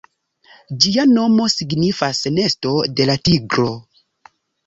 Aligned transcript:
Ĝia 0.85 1.03
nomo 1.09 1.45
signifas 1.55 2.21
"Nesto 2.39 2.73
de 3.01 3.07
la 3.11 3.19
Tigro". 3.29 3.67